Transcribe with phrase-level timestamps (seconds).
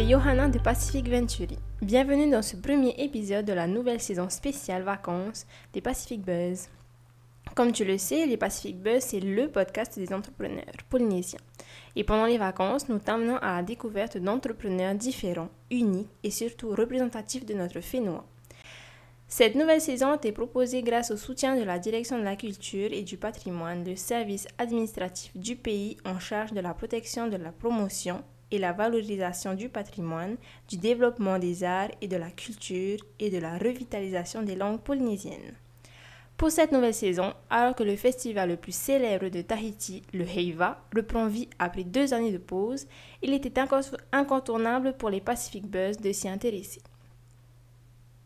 [0.00, 1.58] c'est Johanna de Pacific Venturi.
[1.82, 6.68] Bienvenue dans ce premier épisode de la nouvelle saison spéciale vacances des Pacific Buzz.
[7.54, 11.40] Comme tu le sais, les Pacific Buzz, c'est le podcast des entrepreneurs polynésiens.
[11.96, 17.44] Et pendant les vacances, nous t'emmenons à la découverte d'entrepreneurs différents, uniques et surtout représentatifs
[17.44, 18.24] de notre Fénois.
[19.28, 23.02] Cette nouvelle saison est proposée grâce au soutien de la Direction de la culture et
[23.02, 28.24] du patrimoine, le service administratif du pays en charge de la protection de la promotion
[28.50, 30.36] et la valorisation du patrimoine,
[30.68, 35.54] du développement des arts et de la culture et de la revitalisation des langues polynésiennes.
[36.36, 40.82] Pour cette nouvelle saison, alors que le festival le plus célèbre de Tahiti, le Heiva,
[40.96, 42.86] reprend vie après deux années de pause,
[43.20, 43.60] il était
[44.10, 46.80] incontournable pour les Pacific Buzz de s'y intéresser.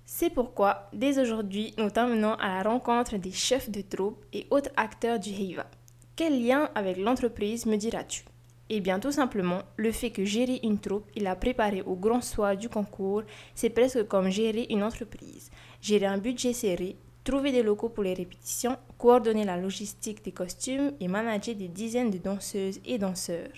[0.07, 4.71] C'est pourquoi, dès aujourd'hui, nous t'emmenons à la rencontre des chefs de troupe et autres
[4.77, 5.67] acteurs du Heiva.
[6.15, 8.25] Quel lien avec l'entreprise me diras-tu?
[8.71, 12.23] Eh bien, tout simplement, le fait que gérer une troupe et la préparer au grand
[12.23, 13.23] soir du concours,
[13.55, 15.51] c'est presque comme gérer une entreprise.
[15.83, 20.93] Gérer un budget serré, trouver des locaux pour les répétitions, coordonner la logistique des costumes
[20.99, 23.53] et manager des dizaines de danseuses et danseurs.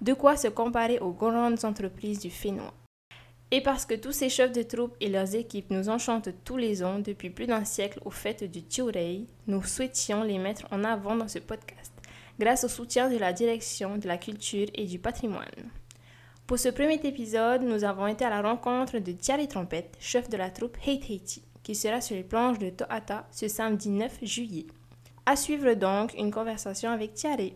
[0.00, 2.74] De quoi se comparer aux grandes entreprises du Fénois.
[3.50, 6.82] Et parce que tous ces chefs de troupe et leurs équipes nous enchantent tous les
[6.82, 11.16] ans depuis plus d'un siècle au fait du Tiurei, nous souhaitions les mettre en avant
[11.16, 11.91] dans ce podcast,
[12.38, 15.70] grâce au soutien de la direction de la culture et du patrimoine.
[16.46, 20.36] Pour ce premier épisode, nous avons été à la rencontre de Thierry Trompette, chef de
[20.36, 24.66] la troupe Hate Haiti qui sera sur les planches de Tohata ce samedi 9 juillet.
[25.26, 27.54] À suivre donc une conversation avec Thierry.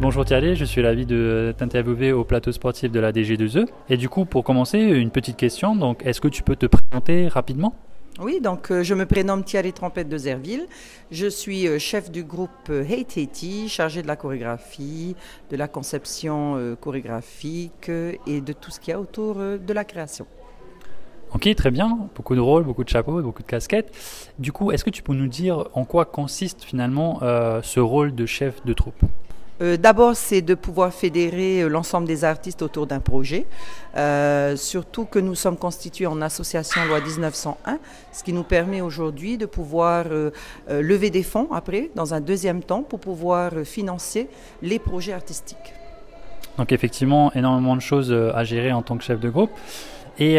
[0.00, 3.66] Bonjour Thierry, je suis ravi de t'interviewer au plateau sportif de la DG2E.
[3.90, 5.76] Et du coup, pour commencer, une petite question.
[5.76, 7.74] Donc, est-ce que tu peux te présenter rapidement?
[8.20, 10.68] Oui, donc euh, je me prénomme Thierry Trompette de Zerville.
[11.10, 15.16] Je suis euh, chef du groupe euh, Hate Haiti, chargé de la chorégraphie,
[15.50, 17.90] de la conception chorégraphique
[18.26, 20.26] et de tout ce qu'il y a autour de la création.
[21.34, 22.08] Ok, très bien.
[22.14, 23.92] Beaucoup de rôles, beaucoup de chapeaux, beaucoup de casquettes.
[24.38, 27.18] Du coup, est-ce que tu peux nous dire en quoi consiste finalement
[27.62, 29.02] ce rôle de chef de troupe?
[29.60, 33.46] Euh, d'abord, c'est de pouvoir fédérer euh, l'ensemble des artistes autour d'un projet,
[33.96, 37.78] euh, surtout que nous sommes constitués en association loi 1901,
[38.12, 40.06] ce qui nous permet aujourd'hui de pouvoir
[40.68, 44.28] lever des fonds après, dans un deuxième temps, pour pouvoir financer
[44.62, 45.74] les projets artistiques.
[46.58, 49.50] Donc effectivement, énormément de choses à gérer en tant que chef de groupe.
[50.18, 50.38] Et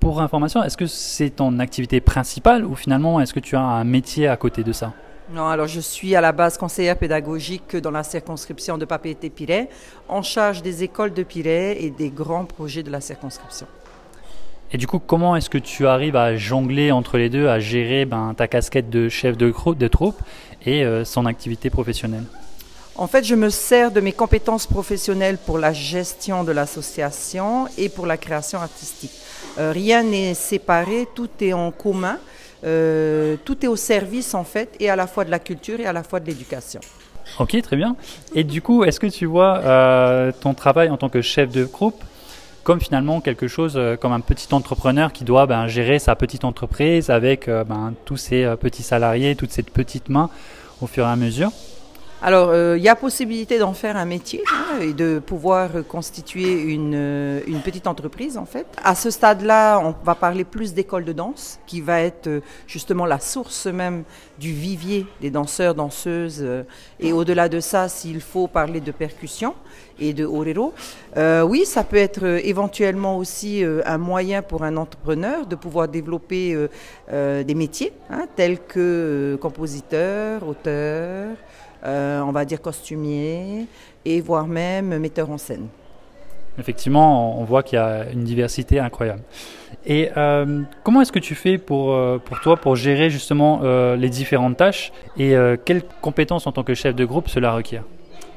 [0.00, 3.84] pour information, est-ce que c'est ton activité principale ou finalement est-ce que tu as un
[3.84, 4.92] métier à côté de ça?
[5.30, 9.68] Non, alors je suis à la base conseillère pédagogique dans la circonscription de Papeete-Piret,
[10.08, 13.66] en charge des écoles de Piret et des grands projets de la circonscription.
[14.72, 18.04] Et du coup, comment est-ce que tu arrives à jongler entre les deux, à gérer
[18.04, 20.20] ben, ta casquette de chef de, de troupe
[20.66, 22.24] et euh, son activité professionnelle?
[22.96, 27.88] En fait, je me sers de mes compétences professionnelles pour la gestion de l'association et
[27.88, 29.12] pour la création artistique.
[29.58, 32.18] Euh, rien n'est séparé, tout est en commun.
[32.64, 35.86] Euh, tout est au service en fait, et à la fois de la culture et
[35.86, 36.80] à la fois de l'éducation.
[37.38, 37.96] Ok, très bien.
[38.34, 41.64] Et du coup, est-ce que tu vois euh, ton travail en tant que chef de
[41.64, 42.02] groupe
[42.62, 46.44] comme finalement quelque chose, euh, comme un petit entrepreneur qui doit ben, gérer sa petite
[46.44, 50.30] entreprise avec ben, tous ses petits salariés, toute cette petite main
[50.80, 51.50] au fur et à mesure?
[52.26, 56.58] Alors, euh, il y a possibilité d'en faire un métier hein, et de pouvoir constituer
[56.58, 58.66] une, euh, une, petite entreprise, en fait.
[58.82, 63.04] À ce stade-là, on va parler plus d'école de danse, qui va être euh, justement
[63.04, 64.04] la source même
[64.38, 66.42] du vivier des danseurs, danseuses.
[66.98, 69.54] et au-delà de ça, s'il faut parler de percussion
[70.00, 70.72] et de orero,
[71.46, 76.68] oui, ça peut être éventuellement aussi un moyen pour un entrepreneur de pouvoir développer
[77.10, 81.28] des métiers, hein, tels que compositeur, auteur,
[81.84, 83.66] euh, on va dire costumier
[84.04, 85.68] et voire même metteur en scène.
[86.58, 89.22] Effectivement, on voit qu'il y a une diversité incroyable.
[89.84, 93.62] Et euh, comment est-ce que tu fais pour, euh, pour toi pour gérer justement
[93.94, 95.34] les différentes tâches et
[95.64, 97.84] quelles compétences en tant que chef de groupe cela requiert?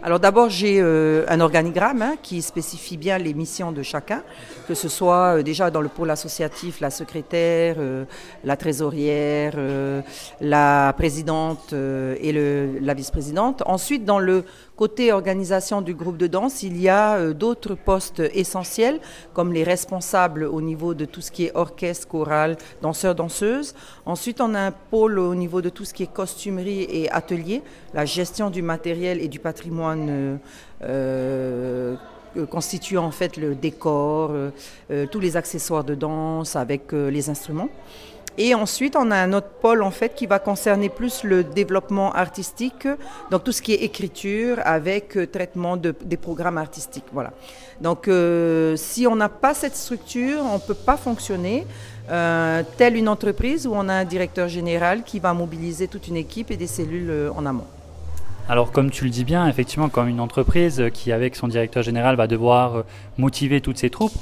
[0.04, 4.22] Alors d'abord, j'ai euh, un organigramme hein, qui spécifie bien les missions de chacun,
[4.68, 8.06] que ce soit euh, déjà dans le pôle associatif, la secrétaire, euh,
[8.44, 9.56] la trésorière,
[10.40, 13.64] la présidente et le, la vice-présidente.
[13.66, 14.44] Ensuite, dans le
[14.78, 19.00] Côté organisation du groupe de danse, il y a d'autres postes essentiels,
[19.34, 23.74] comme les responsables au niveau de tout ce qui est orchestre, chorale, danseurs, danseuses.
[24.06, 27.64] Ensuite, on a un pôle au niveau de tout ce qui est costumerie et atelier,
[27.96, 29.87] la gestion du matériel et du patrimoine.
[29.96, 30.36] Euh,
[30.84, 31.96] euh
[32.52, 34.32] constituant en fait le décor,
[35.12, 37.70] tous les accessoires de danse avec les instruments.
[38.38, 42.14] Et ensuite, on a un autre pôle en fait qui va concerner plus le développement
[42.14, 42.88] artistique,
[43.32, 47.06] donc tout ce qui est écriture avec euh, traitement de, des programmes artistiques.
[47.12, 47.34] Voilà.
[47.82, 51.66] Donc, euh, si on n'a pas cette structure, on ne peut pas fonctionner.
[52.10, 56.16] Euh, telle une entreprise où on a un directeur général qui va mobiliser toute une
[56.16, 57.66] équipe et des cellules euh, en amont.
[58.50, 62.16] Alors comme tu le dis bien, effectivement, comme une entreprise qui avec son directeur général
[62.16, 62.84] va devoir
[63.18, 64.14] motiver toutes ses troupes,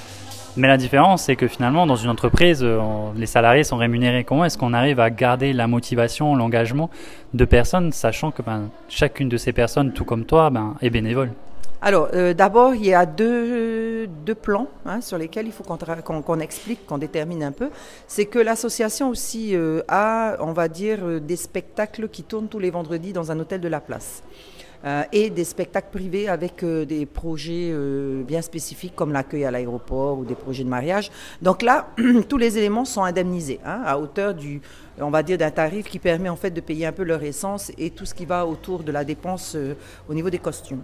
[0.57, 2.79] mais la différence, c'est que finalement, dans une entreprise, euh,
[3.17, 4.23] les salariés sont rémunérés.
[4.23, 6.89] Comment est-ce qu'on arrive à garder la motivation, l'engagement
[7.33, 11.31] de personnes, sachant que ben, chacune de ces personnes, tout comme toi, ben, est bénévole?
[11.87, 14.09] Alors, euh, d'abord, il y a deux,
[14.41, 17.69] plans hein, sur lesquels il faut qu'on explique, qu'on détermine un peu.
[18.07, 22.71] C'est que l'association aussi euh, a, on va dire, des spectacles qui tournent tous les
[22.71, 24.23] vendredis dans un hôtel de la place.
[24.85, 29.49] Euh, et des spectacles privés avec euh, des projets euh, bien spécifiques comme l'accueil à
[29.49, 31.09] l'aéroport ou des projets de mariage.
[31.41, 31.87] Donc là,
[32.29, 34.61] tous les éléments sont indemnisés hein, à hauteur du,
[35.01, 37.71] on va dire, d'un tarif qui permet en fait de payer un peu leur essence
[37.79, 39.57] et tout ce qui va autour de la dépense
[40.07, 40.81] au niveau des costumes.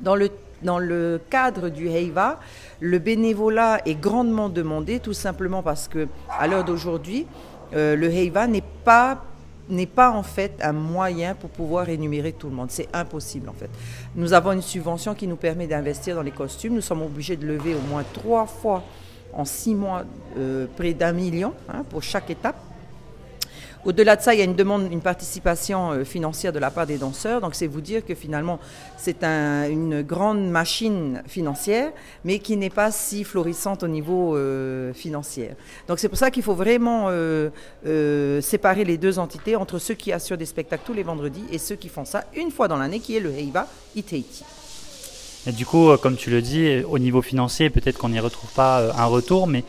[0.00, 0.30] Dans le
[0.62, 2.40] dans le cadre du HEIVA,
[2.80, 7.26] le bénévolat est grandement demandé, tout simplement parce que à l'heure d'aujourd'hui,
[7.72, 9.24] le HEIVA n'est pas
[9.68, 12.70] n'est pas en fait un moyen pour pouvoir énumérer tout le monde.
[12.70, 13.70] C'est impossible en fait.
[14.14, 16.74] Nous avons une subvention qui nous permet d'investir dans les costumes.
[16.74, 18.82] Nous sommes obligés de lever au moins trois fois
[19.32, 20.04] en six mois
[20.38, 22.56] euh, près d'un million hein, pour chaque étape.
[23.84, 26.86] Au-delà de ça, il y a une demande, une participation euh, financière de la part
[26.86, 27.42] des danseurs.
[27.42, 28.58] Donc, c'est vous dire que finalement,
[28.96, 31.92] c'est une grande machine financière,
[32.24, 35.50] mais qui n'est pas si florissante au niveau euh, financier.
[35.86, 37.50] Donc, c'est pour ça qu'il faut vraiment euh,
[38.40, 41.76] séparer les deux entités entre ceux qui assurent des spectacles tous les vendredis et ceux
[41.76, 43.66] qui font ça une fois dans l'année, qui est le Heiva
[43.96, 44.44] Iteiti.
[45.46, 48.94] Et du coup, comme tu le dis, au niveau financier, peut-être qu'on n'y retrouve pas
[48.96, 49.62] un retour, mais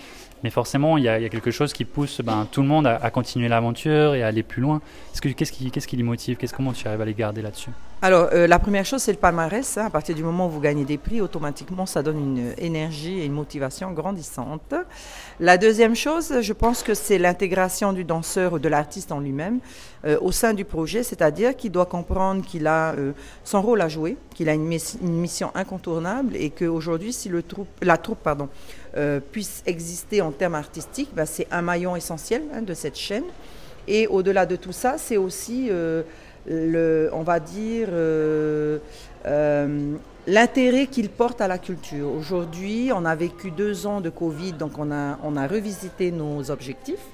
[0.45, 3.47] mais forcément, il y, a, quelque chose qui pousse ben, tout le monde à, continuer
[3.47, 4.79] l'aventure et à aller plus loin.
[5.19, 6.37] Qu'est-ce qui, qui les motive?
[6.37, 7.71] Qu'est-ce, Comment tu arrives à les garder là-dessus?
[8.01, 9.77] Alors, euh, la première chose, c'est le palmarès.
[9.77, 9.85] Hein.
[9.85, 13.25] À partir du moment où vous gagnez des prix, automatiquement, ça donne une énergie et
[13.25, 14.75] une motivation grandissante.
[15.39, 19.59] La deuxième chose, je pense que c'est l'intégration du danseur ou de l'artiste en lui-même
[20.05, 23.13] euh, au sein du projet, c'est-à-dire qu'il doit comprendre qu'il a euh,
[23.43, 24.67] son rôle à jouer, qu'il a une,
[25.01, 28.49] mission incontournable et qu'aujourd'hui, si le troupe, la troupe pardon,
[28.97, 33.23] euh, puisse exister en termes artistiques, ben, c'est un maillon essentiel hein, de cette chaîne.
[33.87, 36.01] Et au-delà de tout ça, c'est aussi, euh,
[36.49, 38.77] on va dire, euh,
[40.27, 42.11] l'intérêt qu'il porte à la culture.
[42.11, 46.51] Aujourd'hui, on a vécu deux ans de Covid, donc on a, on a revisité nos
[46.51, 47.05] objectifs.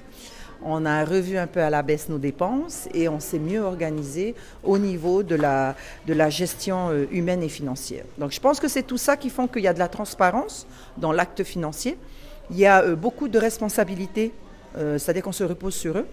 [0.64, 4.36] On a revu un peu à la baisse nos dépenses et on s'est mieux organisé
[4.62, 5.74] au niveau de la,
[6.06, 8.04] de la gestion euh, humaine et financière.
[8.18, 10.66] Donc je pense que c'est tout ça qui font qu'il y a de la transparence
[10.98, 11.98] dans l'acte financier.
[12.50, 14.32] Il y a euh, beaucoup de responsabilités,
[14.76, 16.06] euh, c'est-à-dire qu'on se repose sur eux.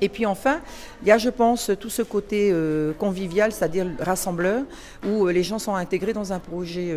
[0.00, 0.60] Et puis enfin,
[1.02, 2.54] il y a, je pense, tout ce côté
[2.98, 4.62] convivial, c'est-à-dire rassembleur,
[5.06, 6.94] où les gens sont intégrés dans un projet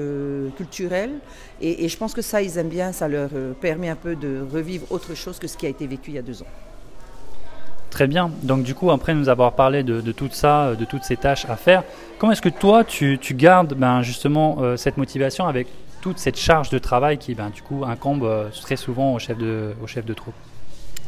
[0.56, 1.12] culturel.
[1.62, 3.30] Et, je pense que ça, ils aiment bien, ça leur
[3.62, 6.20] permet un peu de revivre autre chose que ce qui a été vécu il y
[6.20, 6.48] a deux ans.
[7.90, 8.30] Très bien.
[8.44, 11.56] Donc du coup, après nous avoir parlé de, tout ça, de toutes ces tâches à
[11.56, 11.84] faire,
[12.20, 15.68] comment est-ce que toi, tu, gardes ben, justement euh, cette motivation avec
[16.02, 19.38] toute cette charge de travail qui, ben, du coup, incombe euh, très souvent au chef
[19.38, 20.36] de, au chef de troupe?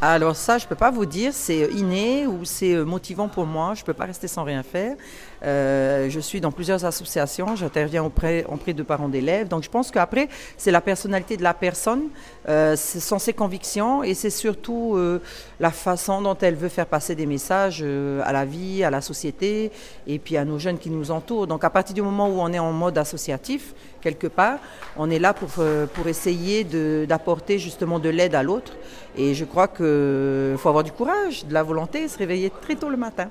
[0.02, 3.46] Alors ça, je ne peux pas vous dire, c'est inné ou c'est euh, motivant pour
[3.46, 4.96] moi, je ne peux pas rester sans rien faire.
[5.44, 9.48] Euh, je suis dans plusieurs associations, j'interviens auprès, auprès de parents d'élèves.
[9.48, 10.28] Donc je pense qu'après,
[10.58, 12.10] c'est la personnalité de la personne,
[12.48, 15.22] euh, ce sont ses convictions et c'est surtout euh,
[15.60, 19.02] la façon dont elle veut faire passer des messages euh, à la vie, à la
[19.02, 19.72] société
[20.08, 21.48] et puis à nos jeunes qui nous entourent.
[21.48, 24.60] Donc à partir du moment où on est en mode associatif, quelque part,
[24.98, 25.50] on est là pour,
[25.94, 28.74] pour essayer d'apporter justement de l'aide à l'autre.
[29.18, 32.90] Et je crois qu'il faut avoir du courage, de la volonté, se réveiller très tôt
[32.90, 33.30] le matin.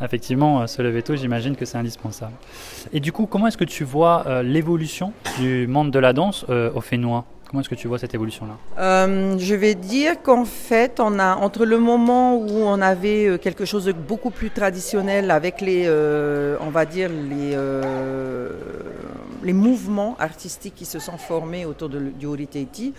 [0.00, 2.34] Effectivement, euh, se lever tôt, j'imagine que c'est indispensable.
[2.92, 6.44] Et du coup, comment est-ce que tu vois euh, l'évolution du monde de la danse
[6.50, 7.24] euh, au Fénois?
[7.48, 8.56] Comment est-ce que tu vois cette évolution-là?
[9.38, 13.84] Je vais dire qu'en fait, on a entre le moment où on avait quelque chose
[13.84, 15.88] de beaucoup plus traditionnel avec les,
[16.60, 17.56] on va dire les,
[19.44, 22.94] les mouvements artistiques qui se sont formés autour de, du Horiteiti,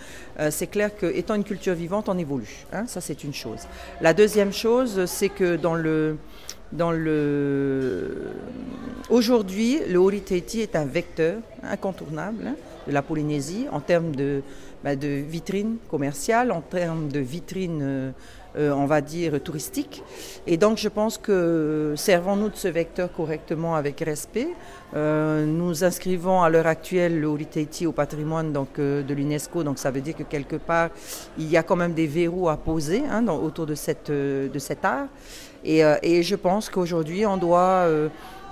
[0.48, 2.64] c'est clair qu'étant une culture vivante, on évolue.
[2.72, 3.68] Hein, ça, c'est une chose.
[4.00, 6.16] La deuxième chose, c'est que dans le
[6.72, 8.32] dans le...
[9.10, 12.56] Aujourd'hui, le Horiteiti est un vecteur incontournable hein,
[12.86, 14.42] de la Polynésie en termes de
[14.84, 18.12] bah, de vitrine commerciale, en termes de vitrine
[18.56, 20.02] euh, on va dire, touristique.
[20.46, 24.48] Et donc, je pense que servons-nous de ce vecteur correctement avec respect.
[24.96, 27.46] Euh, nous inscrivons à l'heure actuelle le Holy
[27.86, 30.88] au patrimoine donc, euh, de l'UNESCO, donc ça veut dire que quelque part,
[31.38, 34.84] il y a quand même des verrous à poser hein, autour de, cette, de cet
[34.84, 35.08] art.
[35.64, 37.88] Et, et je pense qu'aujourd'hui, on doit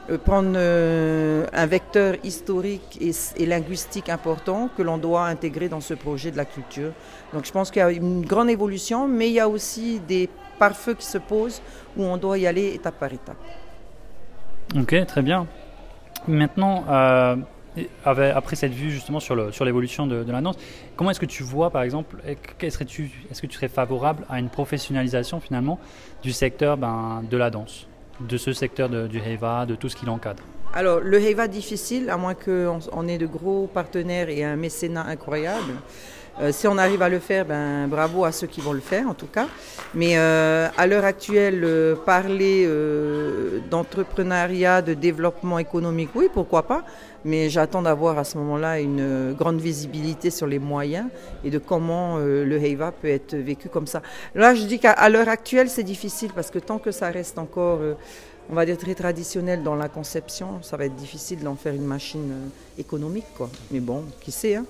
[0.08, 5.94] euh, prendre euh, un vecteur historique et, linguistique important que l'on doit intégrer dans ce
[5.94, 6.92] projet de la culture.
[7.32, 10.28] Donc je pense qu'il y a une grande évolution, mais il y a aussi des
[10.60, 11.60] pare-feux qui se posent
[11.96, 13.36] où on doit y aller étape par étape.
[14.78, 15.46] Ok, très bien.
[16.28, 17.36] Maintenant, euh,
[18.04, 20.56] après cette vue justement sur l'évolution de, de, la danse,
[20.96, 23.10] comment est-ce que tu vois par exemple, est-ce que tu
[23.50, 25.78] serais favorable à une professionnalisation finalement
[26.22, 27.86] du secteur ben, de la danse
[28.20, 30.42] de ce secteur du Heiva, de tout ce qui l'encadre
[30.74, 35.74] Alors, le Heiva difficile, à moins qu'on ait de gros partenaires et un mécénat incroyable.
[36.40, 39.08] Euh, si on arrive à le faire, ben, bravo à ceux qui vont le faire
[39.08, 39.46] en tout cas.
[39.94, 42.68] Mais euh, à l'heure actuelle, euh, parler
[43.70, 46.84] d'entrepreneuriat, de développement économique, oui, pourquoi pas.
[47.24, 51.08] Mais j'attends d'avoir à ce moment-là une grande visibilité sur les moyens
[51.42, 54.00] et de comment le Heiva peut être vécu comme ça.
[54.34, 57.80] Là, je dis qu'à l'heure actuelle, c'est difficile parce que tant que ça reste encore
[58.48, 61.84] on va dire très traditionnel dans la conception, ça va être difficile d'en faire une
[61.84, 62.32] machine
[62.78, 63.26] économique.
[63.36, 63.50] Quoi.
[63.72, 64.64] Mais bon, qui sait hein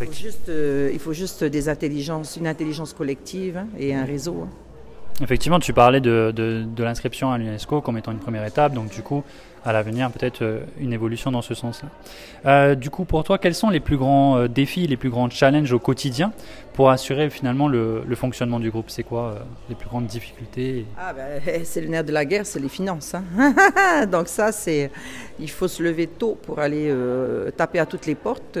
[0.00, 4.04] il faut, juste, euh, il faut juste des intelligences, une intelligence collective hein, et un
[4.04, 4.42] réseau.
[4.42, 4.48] Hein.
[5.22, 9.02] Effectivement, tu parlais de, de, l'inscription à l'UNESCO comme étant une première étape, donc du
[9.02, 9.22] coup,
[9.64, 11.88] à l'avenir, peut-être euh, une évolution dans ce sens-là.
[12.46, 15.72] Euh, du coup, pour toi, quels sont les plus grands défis, les plus grands challenges
[15.72, 16.32] au quotidien
[16.74, 18.90] pour assurer finalement le, fonctionnement du groupe?
[18.90, 19.36] C'est quoi
[19.68, 20.86] les plus grandes difficultés?
[20.98, 23.14] Ah ben, C'est le nerf de la guerre, c'est les finances.
[23.14, 24.06] Hein.
[24.12, 24.90] donc ça, c'est
[25.38, 26.94] il faut se lever tôt pour aller
[27.56, 28.58] taper à toutes les portes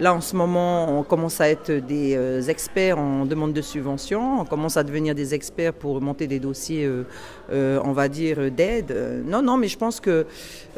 [0.00, 4.40] Là, en ce moment, on commence à être des euh, experts en demande de subvention,
[4.40, 7.04] on commence à devenir des experts pour monter des dossiers, euh,
[7.52, 9.22] euh, on va dire, d'aide.
[9.26, 10.26] Non, non, mais je pense que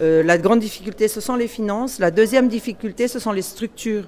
[0.00, 1.99] la grande difficulté, ce sont les finances.
[1.99, 4.04] La deuxième difficulté, ce sont les structures.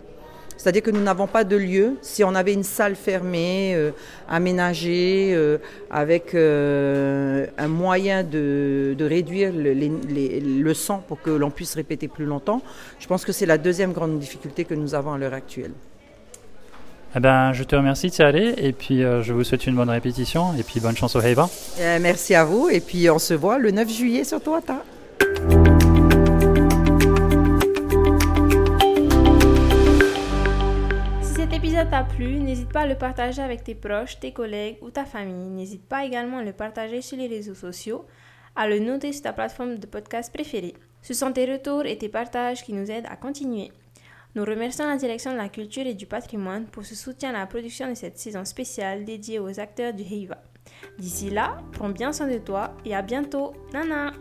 [0.57, 1.97] C'est-à-dire que nous n'avons pas de lieu.
[2.01, 3.91] Si on avait une salle fermée, euh,
[4.29, 5.59] aménagée, euh,
[5.91, 12.63] avec euh, un moyen de, réduire le, sang pour que l'on puisse répéter plus longtemps,
[12.99, 15.73] je pense que c'est la deuxième grande difficulté que nous avons à l'heure actuelle.
[17.17, 20.63] Eh ben, je te remercie Thierry et puis je vous souhaite une bonne répétition et
[20.63, 21.49] puis bonne chance au Heiva.
[22.01, 24.83] merci à vous et puis on se voit le 9 juillet sur Toata.
[31.95, 35.49] t'a plu, n'hésite pas à le partager avec tes proches, tes collègues ou ta famille.
[35.49, 38.05] N'hésite pas également à le partager sur les réseaux sociaux,
[38.57, 40.75] à le noter sur ta plateforme de podcast préférée.
[41.03, 43.71] Ce sont tes retours et tes partages qui nous aident à continuer.
[44.35, 47.47] Nous remercions la direction de la culture et du patrimoine pour ce soutien à la
[47.47, 50.43] production de cette saison spéciale dédiée aux acteurs du Heiva.
[50.99, 53.53] D'ici là, prends bien soin de toi et à bientôt.
[53.73, 54.13] Nana!